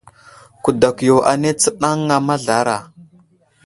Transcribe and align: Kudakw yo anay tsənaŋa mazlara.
Kudakw 0.63 0.97
yo 1.07 1.17
anay 1.31 1.55
tsənaŋa 1.61 2.17
mazlara. 2.27 2.77